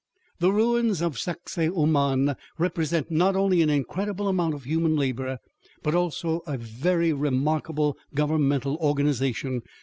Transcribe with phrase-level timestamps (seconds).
[0.39, 5.37] The ruins of Sacsahuaman represent not only an incredible amount of human labor,
[5.83, 9.61] but also a very remarkable governmental organization.